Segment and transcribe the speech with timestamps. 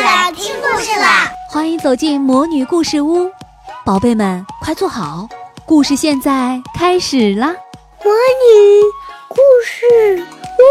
[0.00, 1.32] 啦，听故事啦！
[1.48, 3.30] 欢迎走进魔女故事屋，
[3.84, 5.28] 宝贝们快坐好，
[5.64, 7.46] 故事现在开始啦！
[8.04, 8.82] 魔女
[9.28, 9.84] 故事
[10.58, 10.62] 屋，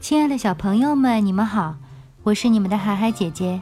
[0.00, 1.76] 亲爱的小朋友们，你们好，
[2.22, 3.60] 我是你们的海海姐姐。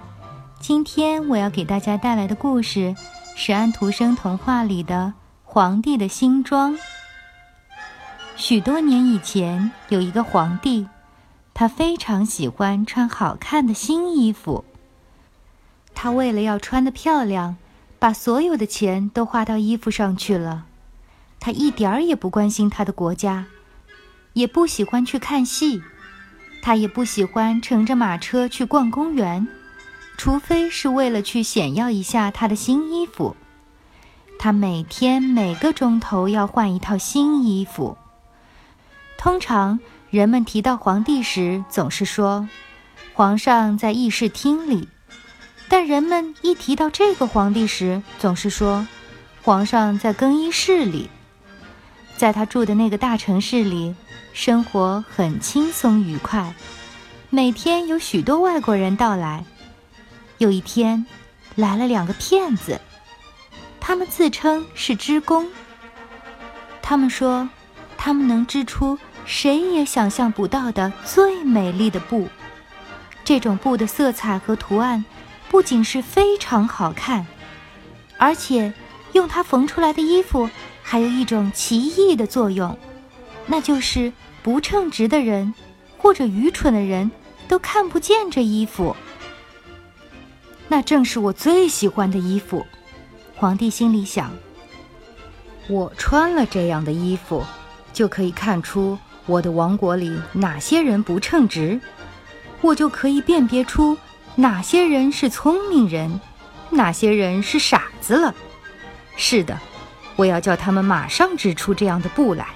[0.61, 2.97] 今天我要给大家带来的故事
[3.37, 5.13] 是安徒生童话里的
[5.51, 6.75] 《皇帝的新装》。
[8.37, 10.87] 许多年以前，有一个皇帝，
[11.55, 14.67] 他非常喜欢穿好看的新衣服。
[15.95, 17.57] 他为了要穿得漂亮，
[17.99, 20.67] 把所有的钱都花到衣服上去了。
[21.41, 23.47] 他一点儿也不关心他的国家，
[24.35, 25.83] 也不喜欢去看戏，
[26.61, 29.49] 他也不喜欢乘着马车去逛公园。
[30.19, 33.35] 除非是为了去显耀一下他的新衣服，
[34.39, 37.99] 他每天每个钟头要换一套新衣服。
[39.19, 42.49] 通常人们提到皇帝时，总是说
[43.13, 44.87] 皇上在议事厅里；
[45.69, 48.87] 但人们一提到这个皇帝时，总是说
[49.43, 51.11] 皇上在更衣室里。
[52.17, 53.95] 在他住的那个大城市里，
[54.33, 56.55] 生活很轻松愉快，
[57.29, 59.45] 每天有许多外国人到来。
[60.39, 61.05] 有一天，
[61.57, 62.81] 来了两个骗子，
[63.89, 65.49] 他们自称是织工。
[66.83, 67.49] 他们说，
[67.97, 72.29] 他们能织出谁也想象不到的最美丽的布。
[73.25, 75.03] 这种布的色彩和图案
[75.49, 77.27] 不仅是非常好看，
[78.19, 78.75] 而且
[79.13, 80.51] 用它缝出来的衣服
[80.83, 82.79] 还有一种奇异的作用，
[83.47, 84.13] 那就是
[84.43, 85.55] 不称职的人
[85.97, 87.11] 或者愚蠢的人
[87.49, 88.95] 都看不见这衣服。
[90.69, 92.67] 那正是我最喜欢的衣服，
[93.39, 94.33] 皇帝心里想。
[95.69, 97.45] 我穿了这样的衣服，
[97.93, 101.81] 就可以看出我的王国里哪些人不称职，
[102.61, 103.97] 我就可以辨别出
[104.35, 106.21] 哪些人是聪明人，
[106.71, 108.35] 哪些人是傻子了。
[109.15, 109.57] 是的，
[110.17, 112.49] 我要叫他们马上织出这样的布来。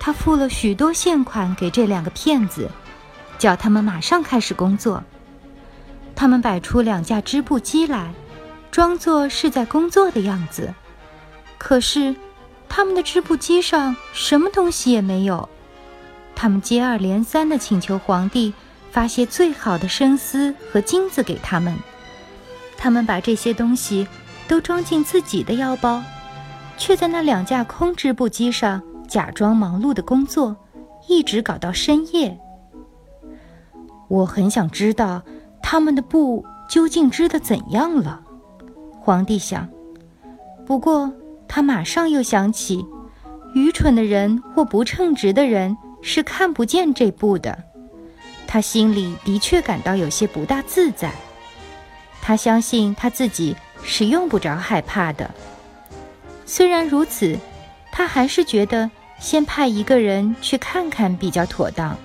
[0.00, 2.68] 他付了许多现款给这两个骗子，
[3.38, 5.04] 叫他们马上开始工作。
[6.16, 8.12] 他们摆出两架织布机来，
[8.72, 10.74] 装作是在工作的样子。
[11.58, 12.16] 可是，
[12.68, 15.48] 他们的织布机上什么东西也没有。
[16.34, 18.52] 他们接二连三地请求皇帝
[18.90, 21.76] 发些最好的生丝和金子给他们。
[22.76, 24.08] 他们把这些东西
[24.48, 26.02] 都装进自己的腰包，
[26.76, 30.56] 却在那两架空织布机上假装忙碌的工作，
[31.06, 32.36] 一直搞到深夜。
[34.08, 35.22] 我很想知道。
[35.64, 38.20] 他们的布究竟织得怎样了？
[39.04, 39.68] 皇帝想。
[40.64, 41.12] 不过
[41.48, 42.86] 他马上又想起，
[43.52, 47.58] 愚蠢的人或不称职的人是看不见这布的。
[48.46, 51.12] 他心里的确感到有些不大自在。
[52.20, 55.28] 他相信他自己是用不着害怕的。
[56.46, 57.36] 虽然如此，
[57.90, 58.88] 他还是觉得
[59.18, 61.96] 先派一个人去看看比较妥当。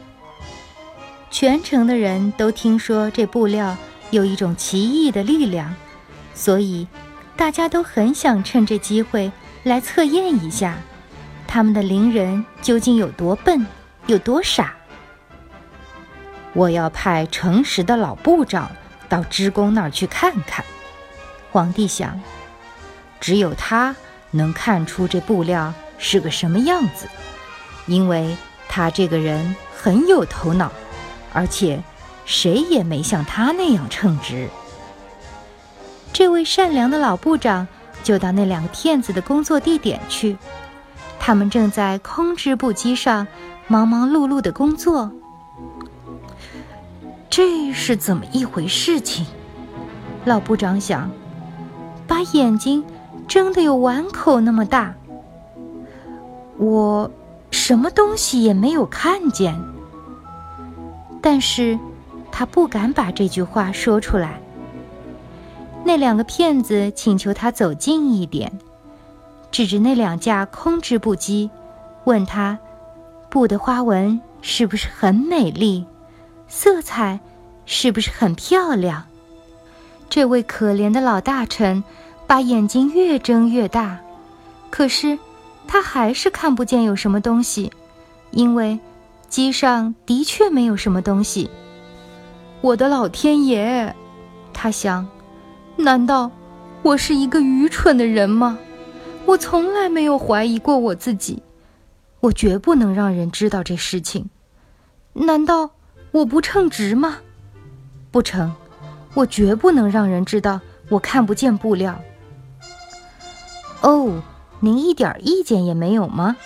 [1.29, 3.78] 全城的人都听说这布料
[4.09, 5.75] 有一种奇异的力量，
[6.38, 6.88] 所以
[7.36, 9.31] 大家都很想趁这机会
[9.64, 10.78] 来测验一下，
[11.48, 13.66] 他们的邻人究竟有多笨，
[14.06, 14.76] 有多傻。
[16.53, 18.72] 我要派诚实的老部长
[19.09, 20.64] 到织工那儿去看看。
[21.52, 22.22] 皇帝想，
[23.20, 23.96] 只有他
[24.30, 27.09] 能看出这布料是个什么样子，
[27.88, 28.38] 因为
[28.70, 30.72] 他这个人很有头脑。
[31.34, 31.84] 而且，
[32.26, 34.47] 谁也没像他那样称职。
[36.17, 37.67] 这位善良的老部长
[38.01, 40.35] 就到那两个骗子的工作地点去，
[41.19, 43.28] 他们正在空织布机上
[43.67, 45.11] 忙忙碌碌的工作。
[47.29, 49.28] 这是怎么一回事情？
[50.25, 51.07] 老部长想，
[52.07, 52.84] 把眼睛
[53.28, 54.96] 睁得有碗口那么大。
[56.58, 57.11] 我
[57.52, 59.55] 什么东西也没有看见。
[61.22, 61.78] 但是，
[62.31, 64.41] 他不敢把这句话说出来。
[65.87, 68.51] 那两个骗子请求他走近一点，
[69.49, 71.49] 指着那两架空织布机，
[72.03, 72.59] 问他
[73.31, 75.85] ：“布的花纹是不是很美丽？
[76.49, 77.22] 色彩
[77.66, 79.05] 是不是很漂亮？”
[80.11, 81.81] 这位可怜的老大臣
[82.28, 83.97] 把眼睛越睁越大，
[84.69, 85.17] 可是
[85.69, 87.72] 他还是看不见有什么东西，
[88.31, 88.78] 因为。
[89.29, 91.49] 机上的确没有什么东西。
[92.61, 93.93] 我的老天爷，
[94.53, 95.05] 他想，
[95.78, 96.32] 难道
[96.82, 98.58] 我是一个愚蠢的人吗？
[99.26, 101.44] 我从来没有怀疑过我自己，
[102.20, 104.29] 我绝不能让人知道这事情。
[105.14, 105.72] 难道
[106.12, 107.18] 我不称职吗？
[108.09, 108.56] 不成，
[109.14, 112.02] 我绝不能让人知道我看不见布料。
[113.82, 114.23] 哦，
[114.59, 116.38] 您一点意见也没有吗？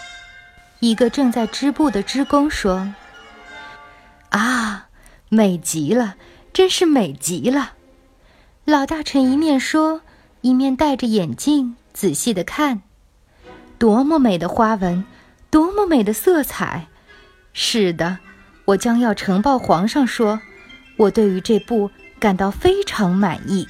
[0.79, 2.93] 一个正在织布的织工说
[4.29, 4.87] ：“啊，
[5.29, 6.15] 美极了，
[6.51, 7.73] 真是美极了。”
[8.65, 10.01] 老大臣一面说，
[10.41, 12.83] 一面戴着眼镜仔细的看，
[13.79, 15.03] 多么美的花纹，
[15.49, 16.87] 多么美的色彩！
[17.53, 18.19] 是的，
[18.65, 20.39] 我将要呈报皇上说，
[20.95, 23.67] 我对于这布感到非常满意。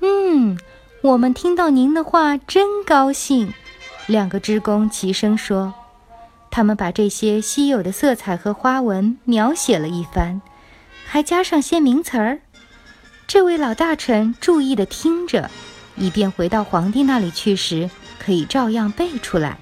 [0.00, 0.58] 嗯，
[1.02, 3.54] 我们听到您的话真高兴。
[4.08, 5.72] 两个织工齐声说，
[6.50, 10.42] 他们把这些稀有的色彩和花纹描写了一番，
[11.06, 12.40] 还加上些名词儿。
[13.26, 15.50] 这位老大臣注意地听着，
[15.96, 17.90] 以便回到皇帝那里去时
[18.20, 19.58] 可以照样背出来。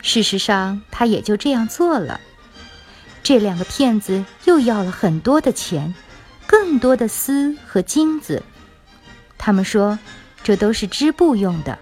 [0.00, 2.20] 事实上，他也就这样做了。
[3.24, 5.92] 这两个骗子又要了很多的钱，
[6.46, 8.44] 更多的丝和金子。
[9.36, 9.98] 他们说，
[10.44, 11.76] 这都是织布用的。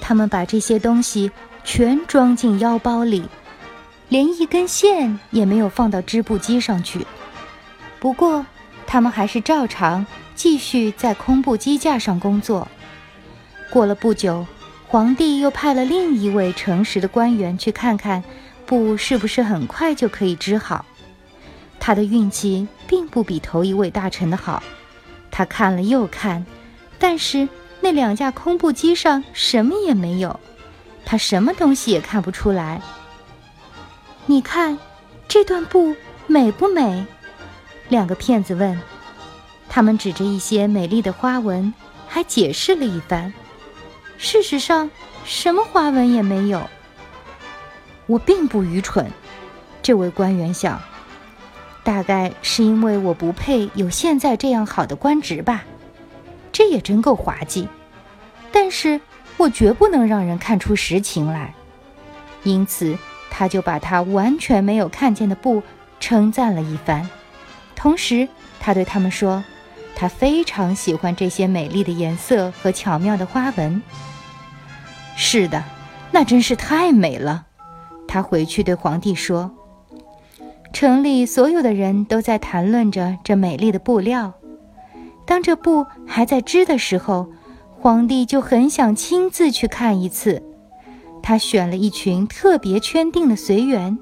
[0.00, 1.32] 他们把这些东西
[1.64, 3.24] 全装进腰包里，
[4.08, 7.04] 连一根线也没有放到织布机上去。
[7.98, 8.46] 不过，
[8.92, 10.04] 他们还是照常
[10.34, 12.68] 继续在空布机架上工作。
[13.70, 14.46] 过了不久，
[14.86, 18.22] 皇帝又派了另一位诚实的官员去看看
[18.66, 20.84] 布是不是很快就可以织好。
[21.80, 24.62] 他的运气并不比头一位大臣的好，
[25.30, 26.44] 他看了又看，
[26.98, 27.48] 但是
[27.80, 30.38] 那两架空布机上什么也没有，
[31.06, 32.82] 他什么东西也看不出来。
[34.26, 34.78] 你看，
[35.26, 35.96] 这段布
[36.26, 37.06] 美不美？
[37.92, 38.80] 两个骗子问，
[39.68, 41.74] 他们指着一些美丽的花纹，
[42.08, 43.34] 还解释了一番。
[44.16, 44.90] 事实上，
[45.26, 46.62] 什么花纹也没有。
[48.06, 49.12] 我并不愚蠢，
[49.82, 50.80] 这位官员想，
[51.84, 55.62] 大概是因为我不配有现在这样好的官职吧。
[56.50, 57.68] 这也真够滑稽，
[58.50, 58.98] 但是
[59.36, 61.52] 我绝不能让人看出实情来。
[62.42, 62.96] 因此，
[63.28, 65.62] 他就把他完全没有看见的布
[66.00, 67.06] 称赞了一番。
[67.82, 68.28] 同时，
[68.60, 69.42] 他对他们说
[69.96, 73.82] ：“他非常喜欢这些美丽的颜色和巧妙的花纹。”
[75.18, 75.64] 是的，
[76.12, 77.46] 那真是太美了。
[78.06, 79.50] 他回去对皇帝说
[80.72, 84.32] ：“城里所有的人都在谈论着这美丽的布料。
[85.26, 87.32] 当这布还在织的时候，
[87.80, 90.40] 皇帝就很想亲自去看一次。
[91.20, 93.98] 他选了一群特别圈定的随员，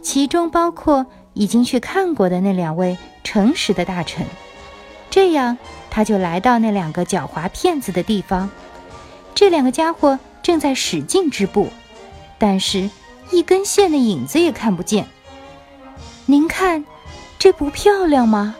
[0.00, 4.24] 其中包括已经去看过的那两位。”诚实的大臣，
[5.10, 5.58] 这样
[5.90, 8.48] 他就来到那两个狡猾骗子的地方。
[9.34, 11.68] 这两个家伙正在使劲织布，
[12.38, 12.88] 但是
[13.32, 15.08] 一根线的影子也看不见。
[16.26, 16.84] 您看，
[17.36, 18.54] 这不漂亮吗？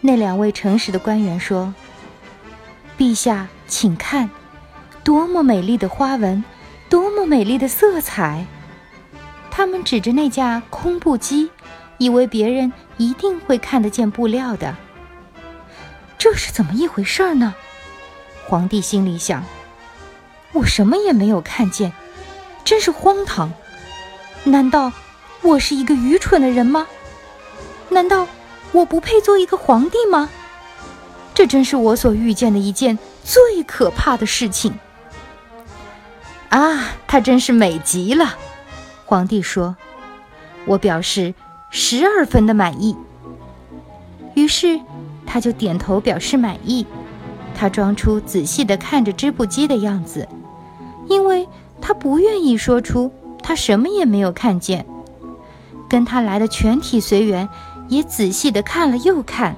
[0.00, 1.72] 那两位诚实的官员说
[2.98, 4.28] ：“陛下，请看，
[5.04, 6.42] 多么美丽的花纹，
[6.90, 8.44] 多么美丽的色彩！”
[9.52, 11.50] 他们指着那架空布机。
[11.98, 14.74] 以为别人一定会看得见布料的，
[16.16, 17.54] 这是怎么一回事呢？
[18.46, 19.44] 皇帝心里想：
[20.52, 21.92] 我什么也没有看见，
[22.64, 23.52] 真是荒唐！
[24.44, 24.92] 难道
[25.42, 26.86] 我是一个愚蠢的人吗？
[27.90, 28.26] 难道
[28.72, 30.30] 我不配做一个皇帝吗？
[31.34, 34.78] 这真是我所遇见的一件最可怕的事情！
[36.48, 38.36] 啊，她真是美极了！
[39.04, 39.76] 皇帝说
[40.64, 41.34] ：“我表示。”
[41.70, 42.96] 十二分的满意。
[44.34, 44.80] 于是，
[45.26, 46.86] 他就点头表示满意。
[47.54, 50.28] 他装出仔细的看着织布机的样子，
[51.08, 51.48] 因为
[51.80, 54.86] 他不愿意说出他什么也没有看见。
[55.88, 57.48] 跟他来的全体随员
[57.88, 59.56] 也仔细的看了又看，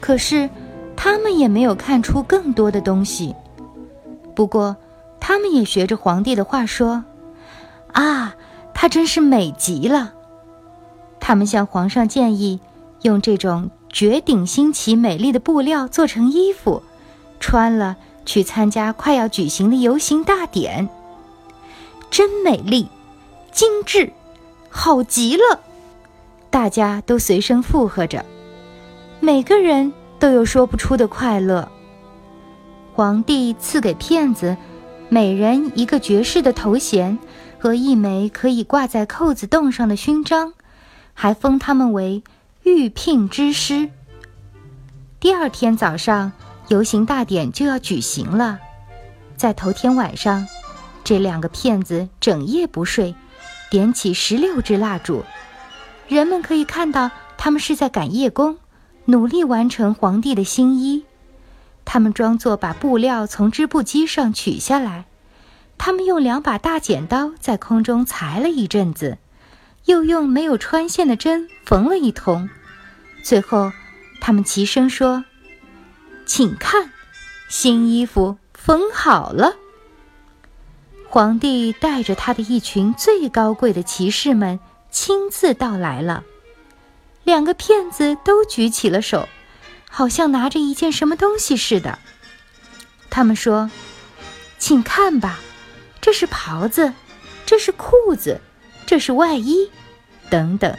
[0.00, 0.50] 可是
[0.96, 3.34] 他们也没有看出更多的东西。
[4.34, 4.76] 不过，
[5.18, 7.04] 他们也学着皇帝的话说
[7.92, 8.34] ：“啊，
[8.74, 10.12] 她真是美极了。”
[11.20, 12.58] 他们向皇上建议，
[13.02, 16.82] 用这种绝顶新奇、美丽的布料做成衣服，
[17.38, 20.88] 穿了去参加快要举行的游行大典。
[22.10, 22.88] 真美丽，
[23.52, 24.12] 精致，
[24.68, 25.60] 好极了！
[26.50, 28.24] 大家都随声附和着，
[29.20, 31.70] 每个人都有说不出的快乐。
[32.92, 34.56] 皇帝赐给骗子
[35.08, 37.16] 每人一个爵士的头衔
[37.58, 40.52] 和一枚可以挂在扣子洞上的勋章。
[41.22, 42.22] 还封他们为
[42.62, 43.90] 御聘之师。
[45.20, 46.32] 第二天早上，
[46.68, 48.58] 游行大典就要举行了。
[49.36, 50.48] 在头天晚上，
[51.04, 53.14] 这两个骗子整夜不睡，
[53.70, 55.22] 点起十六支蜡烛。
[56.08, 58.56] 人们可以看到，他们是在赶夜工，
[59.04, 61.04] 努力完成皇帝的新衣。
[61.84, 65.04] 他们装作把布料从织布机上取下来，
[65.76, 69.18] 他们用两把大剪刀在空中裁了一阵子，
[69.84, 72.48] 又用没有穿线的针缝了一通，
[73.22, 73.72] 最后，
[74.20, 75.24] 他们齐声说
[76.26, 76.90] ：“请看，
[77.48, 79.56] 新衣服缝好了。”
[81.08, 84.60] 皇帝带着他的一群最高贵的骑士们
[84.90, 86.24] 亲自到来了，
[87.24, 89.28] 两个骗子都举起了手。
[89.92, 91.98] 好像拿着一件什么东西似的。
[93.10, 93.68] 他们说
[94.56, 95.40] ：“请看吧，
[96.00, 96.92] 这是袍子，
[97.44, 98.40] 这是裤子，
[98.90, 99.70] 这是外衣，
[100.30, 100.76] 等等。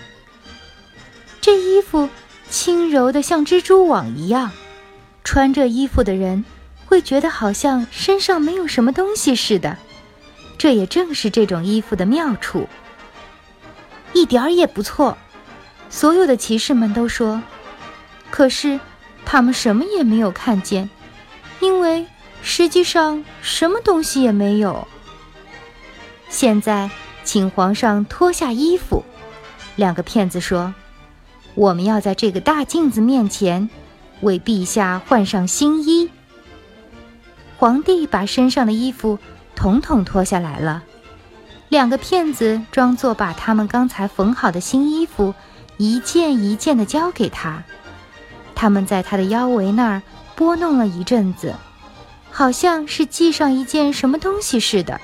[1.40, 2.10] 这衣服
[2.50, 4.52] 轻柔的像蜘蛛网一样，
[5.24, 6.44] 穿这衣服的人
[6.86, 9.78] 会觉得好像身上没有什么东西似的。
[10.58, 12.68] 这也正是这种衣服的妙处，
[14.12, 15.18] 一点儿也不错。”
[15.90, 17.42] 所有的骑士们都说
[18.30, 18.78] ：“可是。”
[19.24, 20.90] 他们什么也没有看见，
[21.62, 22.06] 因为
[22.44, 24.86] 实际上什么东西也没有。
[26.28, 26.90] 现在，
[27.24, 29.04] 请皇上脱下衣服。
[29.76, 30.74] 两个骗子说
[31.56, 33.70] ：“我们要在这个大镜子面前，
[34.22, 36.10] 为陛下换上新衣。”
[37.58, 39.20] 皇帝把身上的衣服
[39.56, 40.84] 统统脱下来了。
[41.70, 45.34] 两个骗子装作把他们刚才缝好的新衣服
[45.78, 47.64] 一件一件的交给他。
[48.56, 50.02] 他们在他的腰围那儿
[50.36, 51.56] 拨弄了一阵子，
[52.30, 55.00] 好像是系上一件什么东西似的。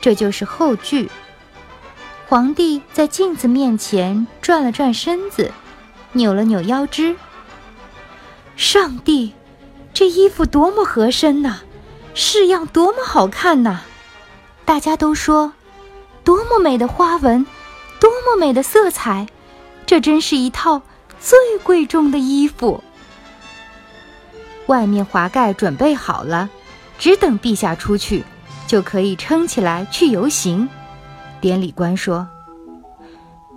[0.00, 1.10] 这就是后句。
[2.32, 5.52] 皇帝在镜子面前转了转身子，
[6.12, 7.14] 扭了扭腰肢。
[8.56, 9.34] 上帝，
[9.92, 11.58] 这衣服多么合身呐，
[12.14, 13.80] 式样多么好看呐！
[14.64, 15.52] 大家都说，
[16.24, 17.46] 多么美的花纹，
[18.00, 19.26] 多么美的色彩，
[19.84, 20.80] 这真是一套。
[21.20, 22.82] 最贵重的衣服，
[24.68, 26.48] 外面华盖准备好了，
[26.98, 28.24] 只等陛下出去，
[28.66, 30.66] 就可以撑起来去游行。
[31.42, 32.28] 典礼官说：“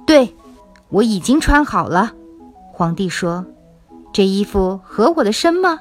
[0.06, 0.36] 对，
[0.90, 2.12] 我已经穿好了。”
[2.74, 3.46] 皇帝说
[4.12, 5.80] ：“这衣服合我的身吗？”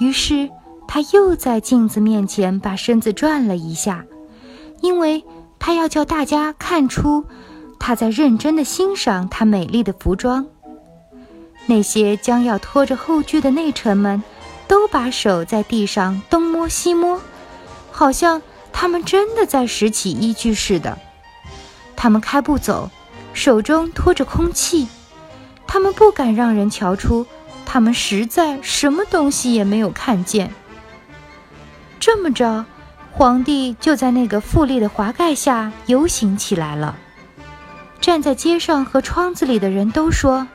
[0.00, 0.50] 于是
[0.86, 4.04] 他又在镜子面前把身子转了一下，
[4.82, 5.24] 因为
[5.58, 7.24] 他要叫大家看出
[7.78, 10.44] 他在认真的欣赏他美丽的服装。
[11.66, 14.22] 那些将要拖着后具的内臣们，
[14.68, 17.20] 都把手在地上东摸西摸，
[17.90, 18.42] 好像
[18.78, 20.98] 他们真的在拾起依据似的。
[21.96, 22.90] 他们开步走，
[23.32, 24.86] 手中托着空气，
[25.66, 27.26] 他们不敢让人瞧出，
[27.64, 30.52] 他们实在什么东西也没有看见。
[31.98, 32.66] 这么着，
[33.12, 36.96] 皇帝就在那个富丽的华盖下游行起来了。
[37.98, 40.46] 站在街上和窗子里的人都说。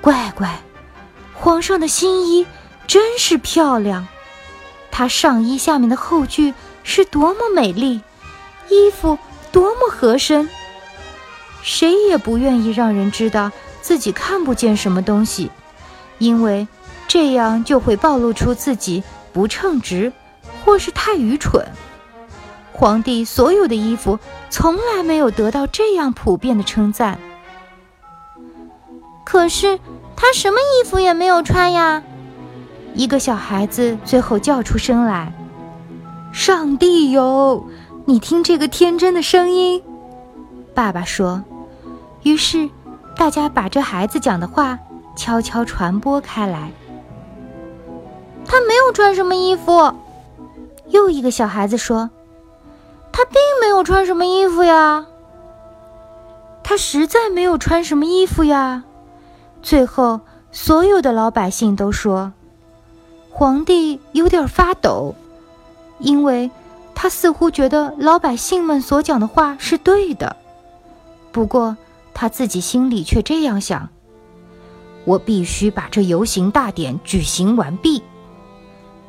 [0.00, 0.58] 乖乖，
[1.32, 2.44] 皇上的新衣
[2.88, 4.08] 真是漂亮，
[4.90, 6.52] 他上衣下面的后句
[6.84, 8.00] 是多么美丽，
[8.68, 9.18] 衣服
[9.50, 10.48] 多么合身。
[11.62, 13.50] 谁也不愿意让人知道
[13.80, 15.50] 自己看不见什么东西，
[16.18, 16.68] 因为
[17.08, 20.12] 这样就会暴露出自己不称职，
[20.64, 21.66] 或是太愚蠢。
[22.72, 24.18] 皇帝所有的衣服
[24.50, 27.18] 从来没有得到这样普遍的称赞。
[29.24, 29.78] 可是
[30.16, 32.02] 他什么衣服也没有穿呀！
[32.94, 35.32] 一个小孩子最后叫出声来
[36.34, 37.64] ：“上帝哟，
[38.06, 39.80] 你听这个天真的声音。”
[40.74, 41.42] 爸爸说。
[42.24, 42.68] 于是
[43.16, 44.78] 大家把这孩子讲的话
[45.14, 46.72] 悄悄传播开来。
[48.46, 49.94] 他没有穿什么衣服。
[50.88, 52.10] 又一个小孩子说
[53.12, 55.06] ：“他并没有穿什么衣服呀。
[56.64, 58.82] 他实在没有穿什么衣服呀。”
[59.62, 62.32] 最后，所有的老百姓都说，
[63.30, 65.14] 皇帝有点发抖，
[66.04, 66.48] 因为
[66.94, 70.36] 他似乎觉得老百姓们所讲的话是对的。
[71.32, 71.76] 不过
[72.12, 73.88] 他自己心里却这样想：
[75.04, 78.02] 我必须把这游行大典举行完毕。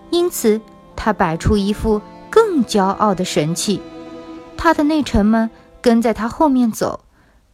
[0.09, 0.59] 因此，
[0.95, 3.79] 他摆出一副更骄傲的神气。
[4.57, 5.49] 他的内臣们
[5.81, 7.01] 跟在他后面走，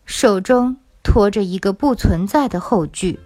[0.06, 0.78] 手中。
[1.04, 3.20] 拖着一个不存在的后句。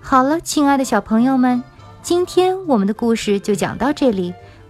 [0.00, 1.64] 好了，亲爱的小朋友们，
[2.00, 4.32] 今天我们的故事就讲到这里，